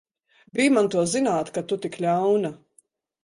[0.55, 2.51] Bij man to zināt, ka tu tik ļauna!